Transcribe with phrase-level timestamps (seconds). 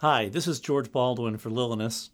[0.00, 2.10] Hi, this is George Baldwin for Lillenas,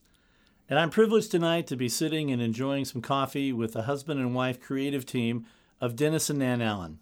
[0.71, 4.34] and I'm privileged tonight to be sitting and enjoying some coffee with the husband and
[4.34, 5.44] wife creative team
[5.83, 6.99] of Dennis and Nan Allen.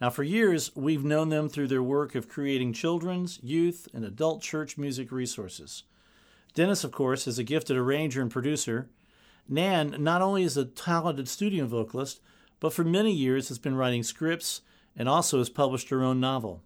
[0.00, 4.40] Now, for years, we've known them through their work of creating children's, youth, and adult
[4.40, 5.82] church music resources.
[6.54, 8.88] Dennis, of course, is a gifted arranger and producer.
[9.46, 12.22] Nan not only is a talented studio vocalist,
[12.60, 14.62] but for many years has been writing scripts
[14.96, 16.62] and also has published her own novel.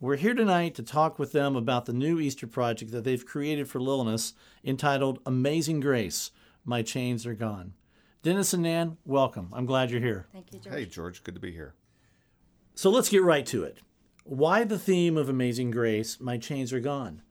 [0.00, 3.68] We're here tonight to talk with them about the new Easter project that they've created
[3.68, 4.32] for Lillenas
[4.64, 6.30] entitled Amazing Grace
[6.64, 7.72] My Chains Are Gone.
[8.22, 9.48] Dennis and Nan, welcome.
[9.52, 10.28] I'm glad you're here.
[10.32, 10.74] Thank you, George.
[10.76, 11.74] Hey, George, good to be here.
[12.76, 13.78] So let's get right to it.
[14.22, 17.22] Why the theme of Amazing Grace, My Chains Are Gone?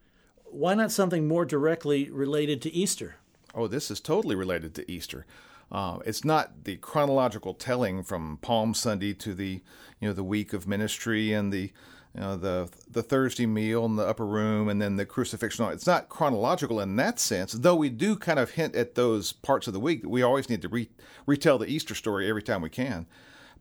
[0.43, 3.15] Why not something more directly related to Easter?
[3.55, 5.25] Oh, this is totally related to Easter.
[5.71, 9.61] Uh, it's not the chronological telling from Palm Sunday to the,
[10.01, 11.71] you know, the week of ministry and the,
[12.13, 15.65] you know, the the Thursday meal in the upper room and then the crucifixion.
[15.71, 19.67] It's not chronological in that sense, though we do kind of hint at those parts
[19.67, 20.01] of the week.
[20.01, 20.89] that We always need to re-
[21.25, 23.05] retell the Easter story every time we can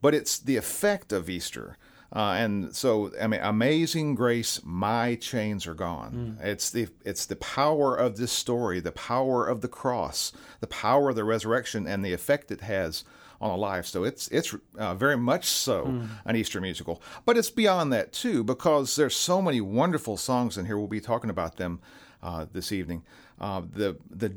[0.01, 1.77] but it's the effect of Easter.
[2.15, 6.39] Uh, and so, I mean, amazing grace, my chains are gone.
[6.41, 6.47] Mm.
[6.47, 11.11] It's the it's the power of this story, the power of the cross, the power
[11.11, 13.03] of the resurrection, and the effect it has
[13.41, 13.87] on a live.
[13.87, 16.09] So it's it's uh, very much so mm.
[16.25, 20.67] an Easter musical, but it's beyond that too because there's so many wonderful songs in
[20.67, 20.79] here.
[20.79, 21.81] We'll be talking about them
[22.23, 23.03] uh, this evening.
[23.41, 24.35] Uh, the the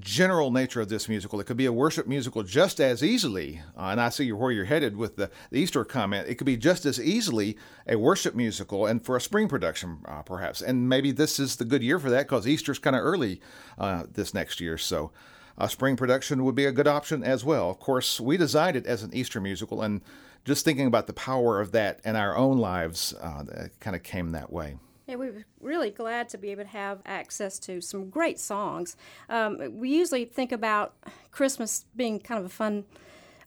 [0.00, 1.38] general nature of this musical.
[1.40, 4.64] It could be a worship musical just as easily, uh, and I see where you're
[4.64, 6.26] headed with the, the, Easter comment.
[6.26, 10.22] It could be just as easily a worship musical and for a spring production, uh,
[10.22, 10.62] perhaps.
[10.62, 13.40] And maybe this is the good year for that because Easter's kind of early
[13.76, 14.78] uh, this next year.
[14.78, 15.12] So
[15.58, 17.70] a spring production would be a good option as well.
[17.70, 20.00] Of course, we designed it as an Easter musical, and
[20.44, 24.32] just thinking about the power of that in our own lives, uh, kind of came
[24.32, 24.76] that way.
[25.06, 28.96] Yeah, we were really glad to be able to have access to some great songs.
[29.28, 30.94] Um, we usually think about
[31.30, 32.84] Christmas being kind of a fun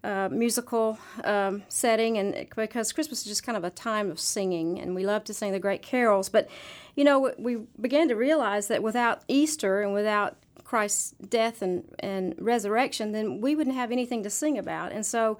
[0.04, 4.80] uh, musical um, setting, and because Christmas is just kind of a time of singing,
[4.80, 6.30] and we love to sing the great carols.
[6.30, 6.48] But
[6.96, 12.36] you know, we began to realize that without Easter and without Christ's death and, and
[12.38, 14.92] resurrection, then we wouldn't have anything to sing about.
[14.92, 15.38] And so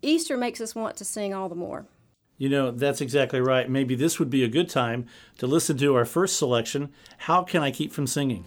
[0.00, 1.84] Easter makes us want to sing all the more.
[2.38, 3.68] You know, that's exactly right.
[3.68, 5.04] Maybe this would be a good time
[5.36, 8.46] to listen to our first selection How Can I Keep From Singing?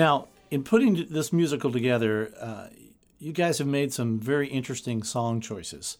[0.00, 2.68] Now, in putting this musical together, uh,
[3.18, 5.98] you guys have made some very interesting song choices.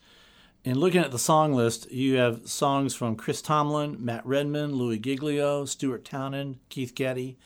[0.65, 4.99] In looking at the song list, you have songs from Chris Tomlin, Matt Redman, Louie
[4.99, 7.37] Giglio, Stuart Townend, Keith Getty.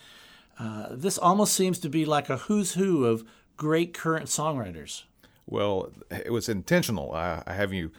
[0.57, 3.25] Uh, this almost seems to be like a who's who of
[3.57, 5.03] great current songwriters.
[5.47, 7.13] Well, it was intentional.
[7.15, 7.91] I, I have you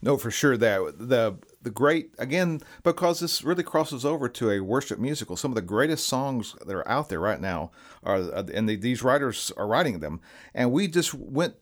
[0.00, 1.34] know for sure that the
[1.64, 5.36] the great again because this really crosses over to a worship musical.
[5.36, 7.72] Some of the greatest songs that are out there right now
[8.02, 10.20] are, uh, and the, these writers are writing them,
[10.54, 11.54] and we just went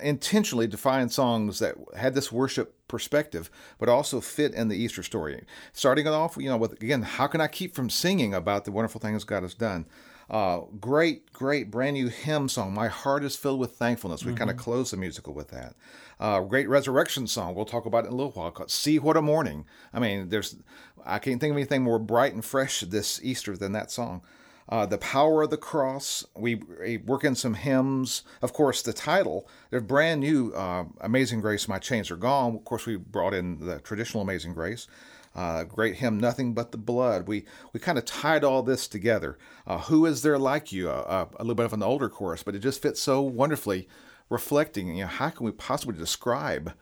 [0.00, 5.02] intentionally to find songs that had this worship perspective, but also fit in the Easter
[5.02, 5.44] story.
[5.72, 8.72] Starting it off, you know, with again, how can I keep from singing about the
[8.72, 9.86] wonderful things God has done?
[10.30, 12.72] Uh, great, great brand new hymn song.
[12.72, 14.24] My heart is filled with thankfulness.
[14.24, 14.38] We mm-hmm.
[14.38, 15.74] kind of close the musical with that.
[16.18, 17.54] Uh, great resurrection song.
[17.54, 18.50] We'll talk about it in a little while.
[18.50, 20.56] Called "See What a Morning." I mean, there's
[21.04, 24.22] I can't think of anything more bright and fresh this Easter than that song.
[24.66, 26.24] Uh, the power of the cross.
[26.34, 28.22] We, we, work in some hymns.
[28.40, 29.46] Of course, the title.
[29.70, 30.52] They're brand new.
[30.54, 32.56] Uh, Amazing Grace, My Chains Are Gone.
[32.56, 34.86] Of course, we brought in the traditional Amazing Grace.
[35.34, 37.26] Uh, great hymn, Nothing But the Blood.
[37.26, 39.36] We we kind of tied all this together.
[39.66, 40.88] Uh, Who is there like you?
[40.88, 43.88] Uh, uh, a little bit of an older chorus, but it just fits so wonderfully,
[44.30, 44.96] reflecting.
[44.96, 46.74] You know, how can we possibly describe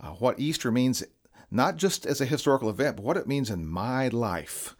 [0.00, 1.04] uh, what Easter means,
[1.52, 4.74] not just as a historical event, but what it means in my life?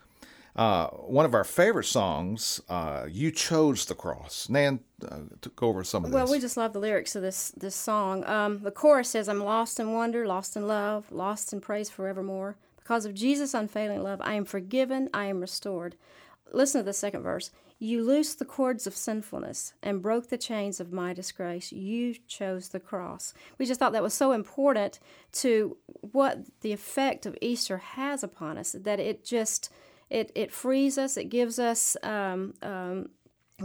[0.56, 5.84] Uh, one of our favorite songs, uh, "You Chose the Cross." Nan uh, took over
[5.84, 6.30] some of well, this.
[6.30, 8.24] Well, we just love the lyrics of this this song.
[8.24, 12.56] Um, the chorus says, "I'm lost in wonder, lost in love, lost in praise forevermore.
[12.84, 15.96] Because of Jesus' unfailing love, I am forgiven, I am restored.
[16.52, 17.50] Listen to the second verse.
[17.78, 21.72] You loosed the cords of sinfulness and broke the chains of my disgrace.
[21.72, 23.32] You chose the cross.
[23.58, 25.00] We just thought that was so important
[25.32, 25.78] to
[26.12, 29.70] what the effect of Easter has upon us, that it just
[30.10, 33.08] it, it frees us, it gives us um, um,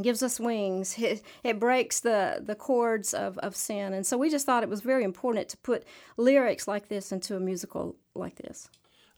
[0.02, 0.98] gives us wings.
[1.10, 3.94] It, it breaks the, the cords of, of sin.
[3.94, 5.86] And so we just thought it was very important to put
[6.18, 8.70] lyrics like this into a musical like this.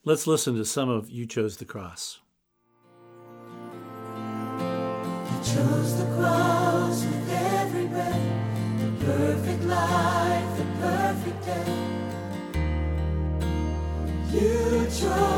[0.03, 2.21] Let's listen to some of You Chose the Cross.
[4.15, 8.19] You chose the cross with every breath,
[8.79, 11.67] the perfect life, the perfect death.
[14.33, 15.30] You chose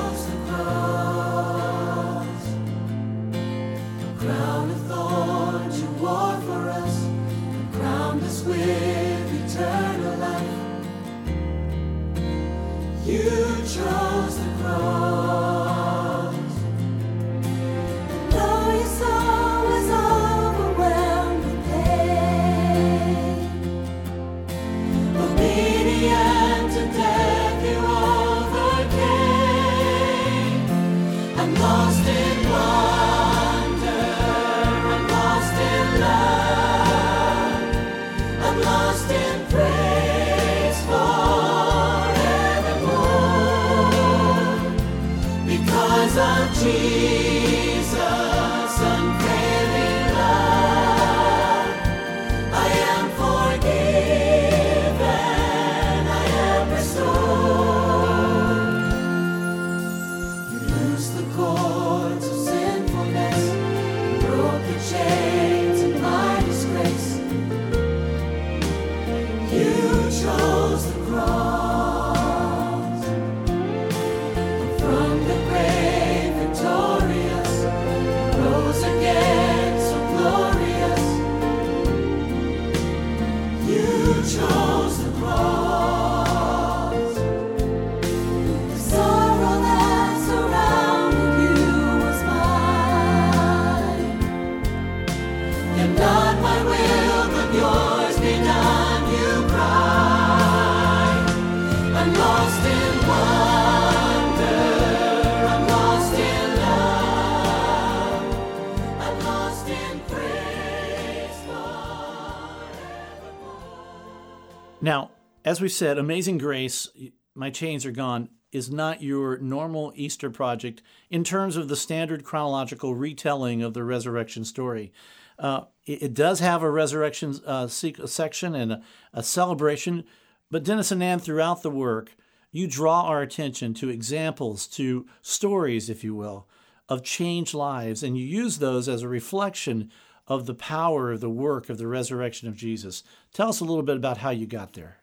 [114.83, 115.11] Now,
[115.45, 116.89] as we said, Amazing Grace,
[117.33, 122.25] My Chains Are Gone, is not your normal Easter project in terms of the standard
[122.25, 124.91] chronological retelling of the resurrection story.
[125.39, 128.81] Uh, it, it does have a resurrection uh, sec- section and a,
[129.13, 130.03] a celebration,
[130.51, 132.17] but Dennis and Nan, throughout the work,
[132.51, 136.45] you draw our attention to examples, to stories, if you will,
[136.89, 139.89] of changed lives, and you use those as a reflection
[140.27, 143.03] of the power of the work of the resurrection of Jesus.
[143.33, 144.97] Tell us a little bit about how you got there.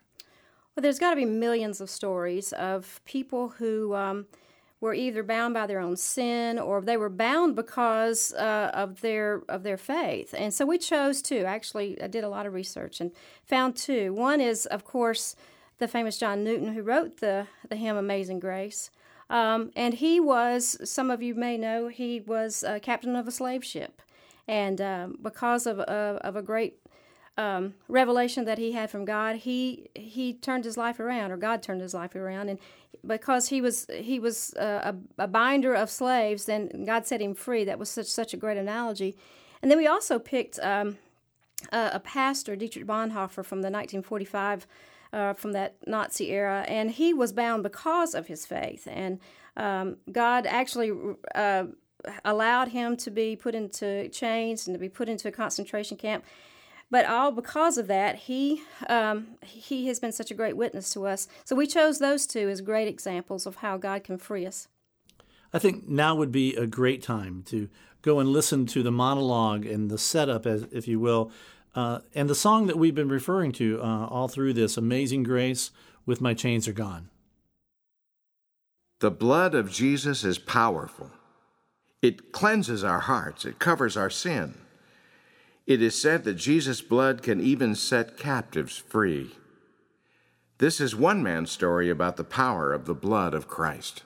[0.75, 4.25] Well, there's got to be millions of stories of people who um,
[4.79, 9.43] were either bound by their own sin or they were bound because uh, of their
[9.47, 10.33] of their faith.
[10.37, 11.43] And so we chose two.
[11.45, 13.11] Actually, I did a lot of research and
[13.45, 14.13] found two.
[14.13, 15.35] One is, of course,
[15.77, 18.89] the famous John Newton, who wrote the the hymn "Amazing Grace."
[19.29, 23.31] Um, and he was, some of you may know, he was a captain of a
[23.31, 24.01] slave ship.
[24.47, 26.77] And um, because of, of, of, a great
[27.37, 31.61] um, revelation that he had from God, he he turned his life around, or God
[31.63, 32.59] turned his life around, and
[33.05, 37.63] because he was he was a, a, binder of slaves, then God set him free.
[37.63, 39.15] That was such such a great analogy.
[39.61, 40.97] And then we also picked um,
[41.71, 44.65] a, a, pastor, Dietrich Bonhoeffer, from the 1945
[45.13, 48.87] uh, from that Nazi era, and he was bound because of his faith.
[48.89, 49.19] And
[49.57, 50.91] um, God actually
[51.35, 51.65] uh,
[52.25, 56.23] allowed him to be put into chains and to be put into a concentration camp.
[56.89, 61.07] But all because of that, he um, he has been such a great witness to
[61.07, 61.27] us.
[61.45, 64.67] So we chose those two as great examples of how God can free us.
[65.53, 67.69] I think now would be a great time to
[68.01, 71.31] go and listen to the monologue and the setup, as if you will,
[71.75, 75.71] uh, and the song that we've been referring to uh, all through this Amazing Grace
[76.05, 77.09] with My Chains Are Gone.
[78.99, 81.11] The blood of Jesus is powerful.
[82.01, 84.55] It cleanses our hearts, it covers our sin.
[85.67, 89.31] It is said that Jesus' blood can even set captives free.
[90.57, 94.03] This is one man's story about the power of the blood of Christ.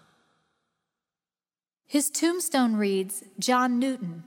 [1.85, 4.23] His tombstone reads John Newton,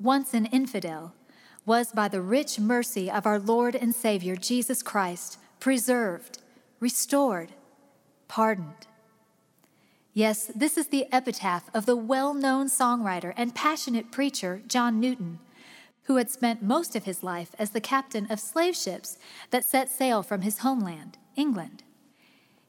[0.00, 1.14] once an infidel
[1.64, 6.38] was by the rich mercy of our Lord and Savior Jesus Christ preserved,
[6.80, 7.52] restored,
[8.26, 8.87] pardoned.
[10.18, 15.38] Yes, this is the epitaph of the well known songwriter and passionate preacher John Newton,
[16.06, 19.16] who had spent most of his life as the captain of slave ships
[19.50, 21.84] that set sail from his homeland, England.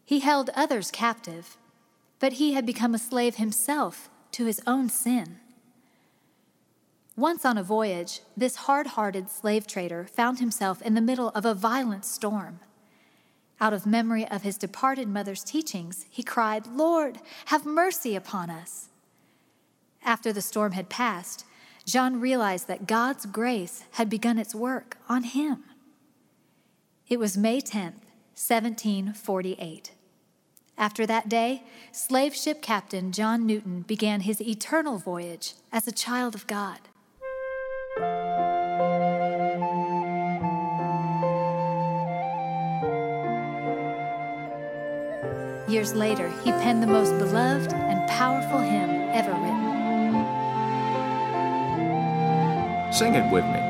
[0.05, 1.57] He held others captive,
[2.19, 5.39] but he had become a slave himself to his own sin.
[7.15, 11.45] Once on a voyage, this hard hearted slave trader found himself in the middle of
[11.45, 12.59] a violent storm.
[13.61, 18.89] Out of memory of his departed mother's teachings, he cried, Lord, have mercy upon us.
[20.03, 21.45] After the storm had passed,
[21.85, 25.63] John realized that God's grace had begun its work on him.
[27.07, 29.91] It was May 10th, 1748.
[30.77, 36.35] After that day, slave ship captain John Newton began his eternal voyage as a child
[36.35, 36.79] of God.
[45.69, 49.69] Years later, he penned the most beloved and powerful hymn ever written.
[52.91, 53.68] Sing it with me.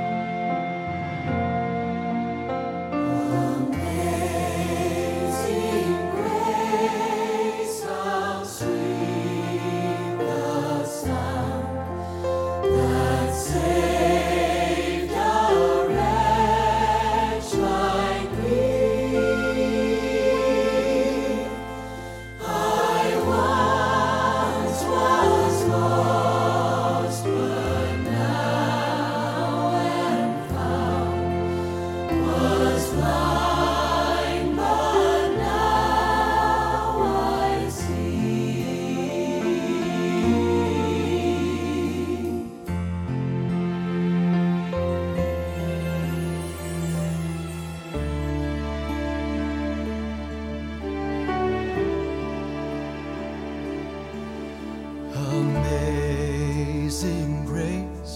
[57.59, 58.15] grace.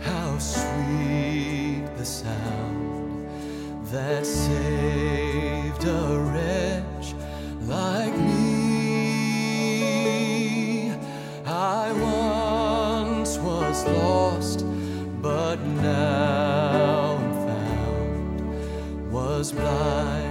[0.00, 3.26] How sweet the sound
[3.90, 7.14] that saved a wretch
[7.62, 8.42] like me.
[11.46, 14.66] I once was lost,
[15.22, 18.40] but now am found,
[19.10, 20.25] was blind.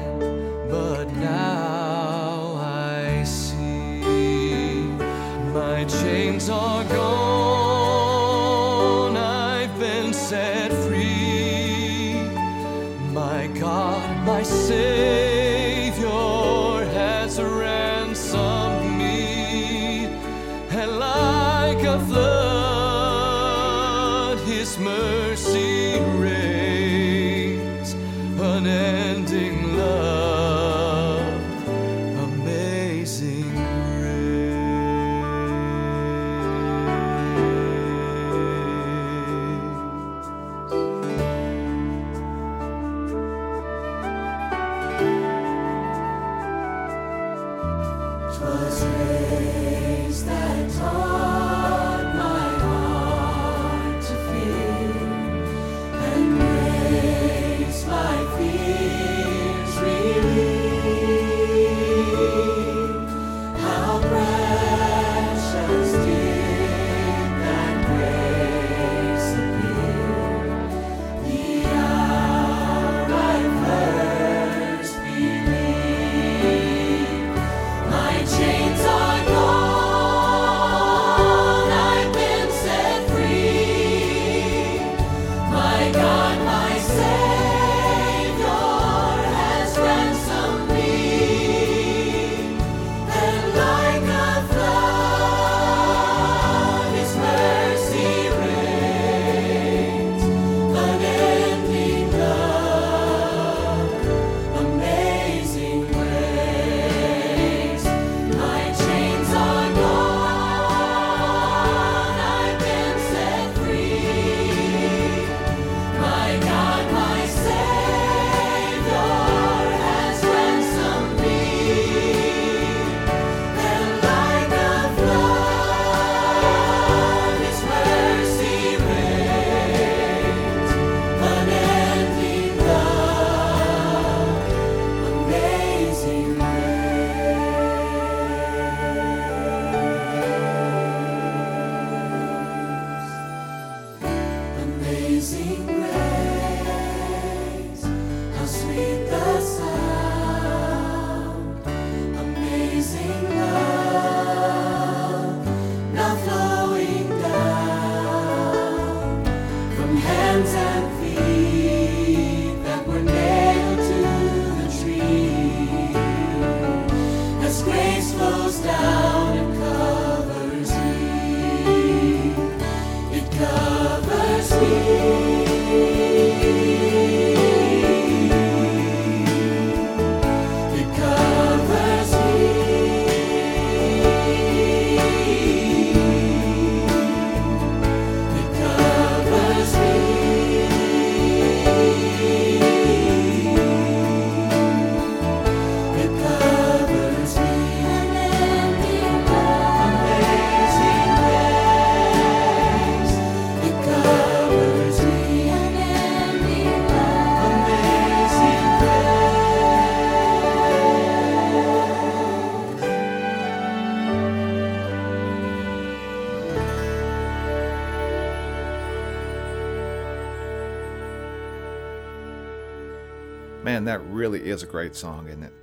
[224.15, 225.53] Really is a great song, isn't it?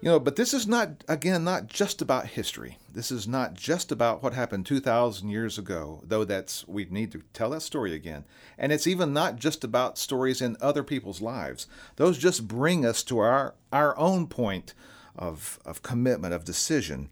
[0.00, 2.78] You know, but this is not, again, not just about history.
[2.92, 7.22] This is not just about what happened 2,000 years ago, though that's, we need to
[7.34, 8.24] tell that story again.
[8.56, 11.66] And it's even not just about stories in other people's lives.
[11.96, 14.72] Those just bring us to our, our own point
[15.16, 17.10] of, of commitment, of decision.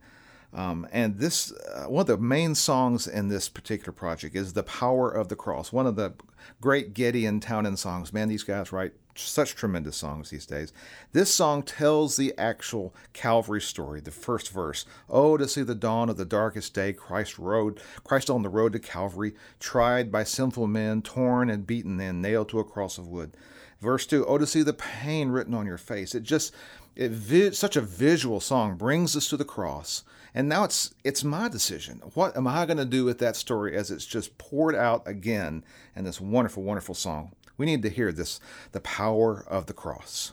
[0.54, 4.62] Um, and this, uh, one of the main songs in this particular project is The
[4.62, 6.14] Power of the Cross, one of the
[6.62, 8.14] great and Townend songs.
[8.14, 10.72] Man, these guys write such tremendous songs these days.
[11.12, 14.84] This song tells the actual Calvary story, the first verse.
[15.08, 18.72] Oh, to see the dawn of the darkest day, Christ rode, Christ on the road
[18.72, 23.08] to Calvary, tried by sinful men, torn and beaten and nailed to a cross of
[23.08, 23.36] wood.
[23.80, 26.14] Verse 2, oh, to see the pain written on your face.
[26.14, 26.52] It just,
[26.96, 30.02] it vi- such a visual song brings us to the cross.
[30.34, 32.02] And now it's it's my decision.
[32.14, 35.64] What am I going to do with that story as it's just poured out again
[35.96, 37.32] in this wonderful, wonderful song?
[37.58, 38.40] We need to hear this
[38.72, 40.32] the power of the cross.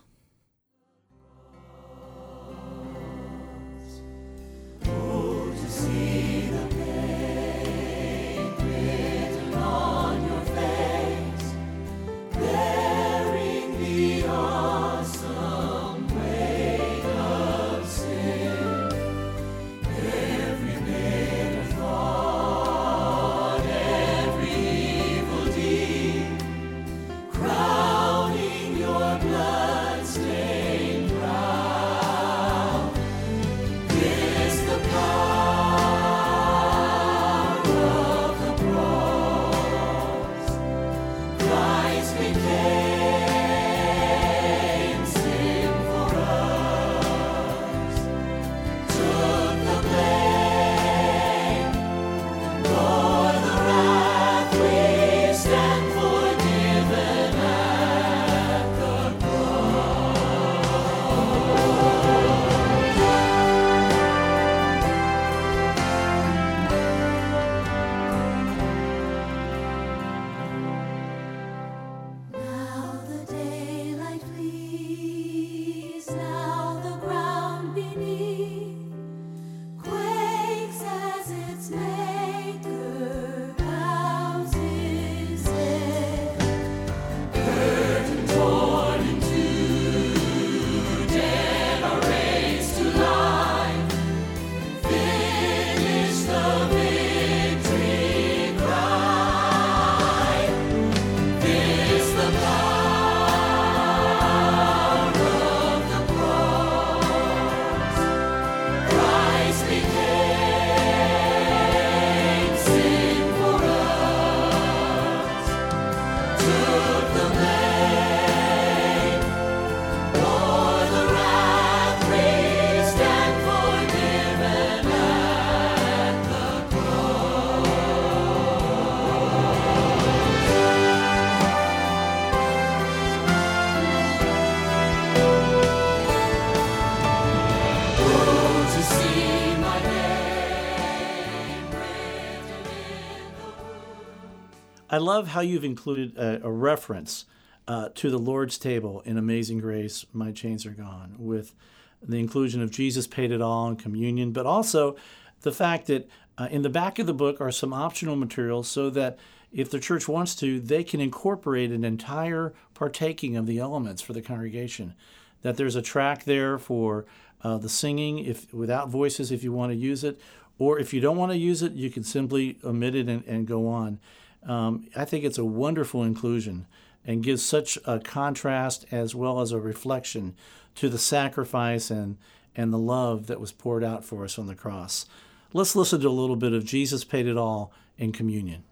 [144.95, 147.25] I love how you've included a, a reference
[147.67, 151.53] uh, to the Lord's table in Amazing Grace, My Chains Are Gone, with
[152.01, 154.95] the inclusion of Jesus paid it all in communion, but also
[155.41, 158.89] the fact that uh, in the back of the book are some optional materials so
[158.91, 159.19] that
[159.51, 164.13] if the church wants to, they can incorporate an entire partaking of the elements for
[164.13, 164.93] the congregation.
[165.41, 167.05] That there's a track there for
[167.41, 170.21] uh, the singing, if without voices, if you want to use it,
[170.57, 173.45] or if you don't want to use it, you can simply omit it and, and
[173.45, 173.99] go on.
[174.45, 176.67] Um, I think it's a wonderful inclusion
[177.05, 180.35] and gives such a contrast as well as a reflection
[180.75, 182.17] to the sacrifice and,
[182.55, 185.05] and the love that was poured out for us on the cross.
[185.53, 188.63] Let's listen to a little bit of Jesus Paid It All in communion.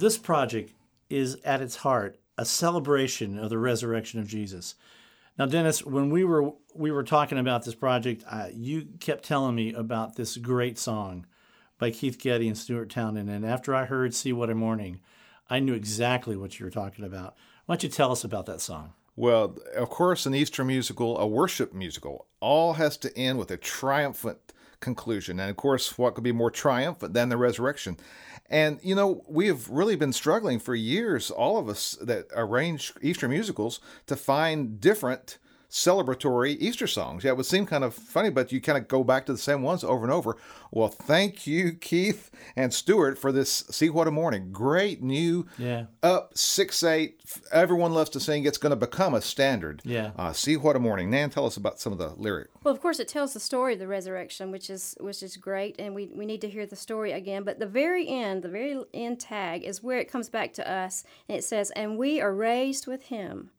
[0.00, 0.72] This project
[1.08, 4.74] is at its heart a celebration of the resurrection of Jesus.
[5.38, 9.72] Now, Dennis, when we were we were talking about this project, you kept telling me
[9.72, 11.26] about this great song
[11.78, 15.00] by Keith Getty and Stuart Townend, and after I heard "See What a Morning,"
[15.48, 17.34] I knew exactly what you were talking about.
[17.66, 18.92] Why don't you tell us about that song?
[19.14, 23.56] Well, of course, an Easter musical, a worship musical, all has to end with a
[23.56, 25.40] triumphant conclusion.
[25.40, 27.96] And of course, what could be more triumphant than the resurrection?
[28.48, 32.92] And, you know, we have really been struggling for years, all of us that arrange
[33.02, 35.38] Easter musicals, to find different
[35.76, 37.22] celebratory Easter songs.
[37.22, 39.38] Yeah, it would seem kind of funny, but you kind of go back to the
[39.38, 40.36] same ones over and over.
[40.70, 44.52] Well, thank you, Keith and Stuart, for this See What a Morning.
[44.52, 45.84] Great new, Yeah.
[46.02, 47.20] up 6 8.
[47.52, 48.46] Everyone loves to sing.
[48.46, 49.82] It's going to become a standard.
[49.84, 50.12] Yeah.
[50.16, 51.10] Uh, See What a Morning.
[51.10, 52.48] Nan, tell us about some of the lyric.
[52.64, 55.76] Well, of course, it tells the story of the resurrection, which is which is great,
[55.78, 57.42] and we, we need to hear the story again.
[57.44, 61.04] But the very end, the very end tag, is where it comes back to us,
[61.28, 63.50] and it says, "And we are raised with Him.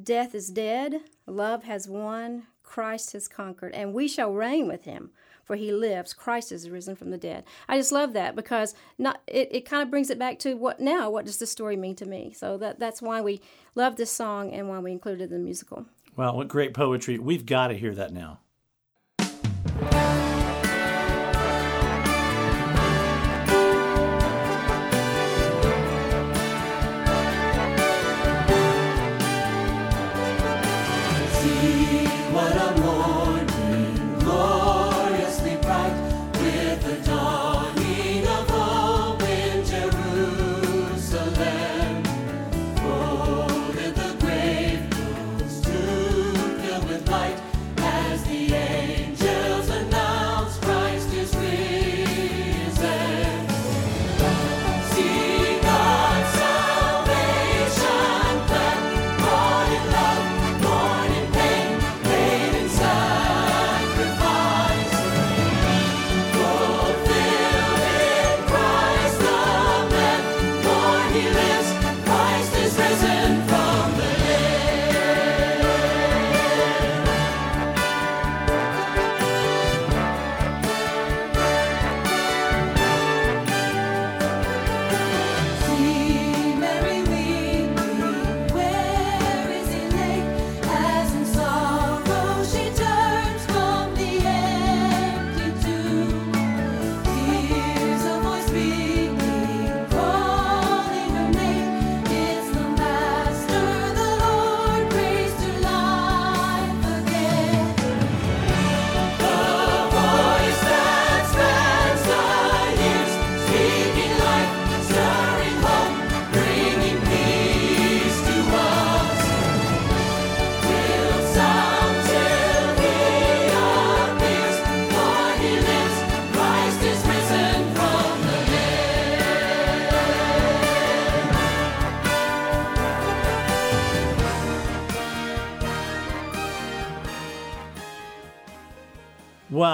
[0.00, 5.10] Death is dead, love has won, Christ has conquered, and we shall reign with Him."
[5.44, 7.44] For he lives, Christ is risen from the dead.
[7.68, 10.80] I just love that because not it, it kind of brings it back to what
[10.80, 11.10] now.
[11.10, 12.32] What does this story mean to me?
[12.32, 13.40] So that that's why we
[13.74, 15.86] love this song and why we included the musical.
[16.16, 17.18] Well, what great poetry.
[17.18, 18.38] We've got to hear that now.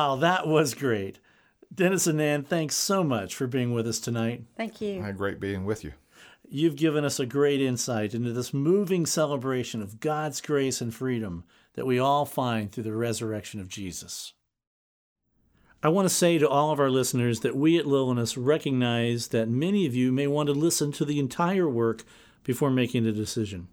[0.09, 1.19] Wow, that was great.
[1.75, 4.43] Dennis and Nan, thanks so much for being with us tonight.
[4.57, 5.03] Thank you.
[5.03, 5.93] I had great being with you.
[6.49, 11.45] You've given us a great insight into this moving celebration of God's grace and freedom
[11.75, 14.33] that we all find through the resurrection of Jesus.
[15.83, 19.51] I want to say to all of our listeners that we at Lillenas recognize that
[19.51, 22.03] many of you may want to listen to the entire work
[22.45, 23.69] before making a decision.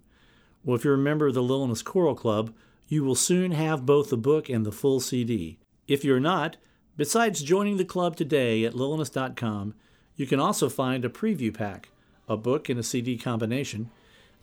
[0.62, 2.52] Well, if you're a member of the Lillenas Choral Club,
[2.88, 5.60] you will soon have both the book and the full CD.
[5.88, 6.56] If you're not,
[6.96, 9.74] besides joining the club today at lillenas.com,
[10.16, 11.90] you can also find a preview pack,
[12.28, 13.90] a book and a CD combination,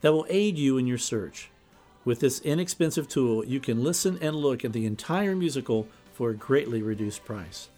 [0.02, 1.50] that will aid you in your search.
[2.06, 6.36] With this inexpensive tool, you can listen and look at the entire musical for a
[6.36, 7.70] greatly reduced price.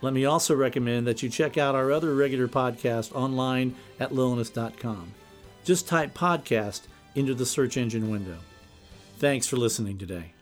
[0.00, 5.12] Let me also recommend that you check out our other regular podcast online at lillenas.com.
[5.64, 6.82] Just type podcast
[7.14, 8.38] into the search engine window.
[9.18, 10.32] Thanks for listening today.